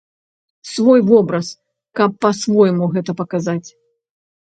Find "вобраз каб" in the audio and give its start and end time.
1.09-2.19